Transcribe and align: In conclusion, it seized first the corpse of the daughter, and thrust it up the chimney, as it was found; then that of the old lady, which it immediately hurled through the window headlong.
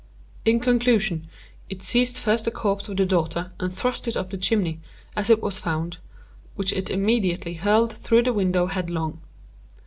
In 0.45 0.59
conclusion, 0.59 1.27
it 1.69 1.83
seized 1.83 2.17
first 2.17 2.45
the 2.45 2.49
corpse 2.49 2.89
of 2.89 2.97
the 2.97 3.05
daughter, 3.05 3.51
and 3.59 3.71
thrust 3.71 4.07
it 4.07 4.17
up 4.17 4.31
the 4.31 4.37
chimney, 4.39 4.79
as 5.15 5.29
it 5.29 5.43
was 5.43 5.59
found; 5.59 5.97
then 5.97 5.99
that 5.99 5.99
of 5.99 6.05
the 6.07 6.15
old 6.15 6.39
lady, 6.39 6.53
which 6.55 6.73
it 6.73 6.89
immediately 6.89 7.53
hurled 7.53 7.93
through 7.93 8.23
the 8.23 8.33
window 8.33 8.65
headlong. 8.65 9.21